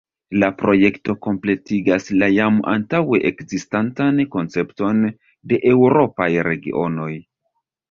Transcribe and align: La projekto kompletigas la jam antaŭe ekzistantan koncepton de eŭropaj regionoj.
La 0.43 0.47
projekto 0.59 1.13
kompletigas 1.25 2.09
la 2.23 2.29
jam 2.37 2.57
antaŭe 2.73 3.21
ekzistantan 3.31 4.23
koncepton 4.39 5.07
de 5.53 5.63
eŭropaj 5.75 6.31
regionoj. 6.51 7.11